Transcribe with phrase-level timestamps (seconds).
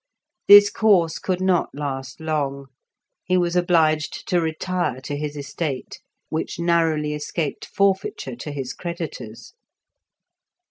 [0.47, 2.69] This course could not last long;
[3.23, 9.53] he was obliged to retire to his estate, which narrowly escaped forfeiture to his creditors.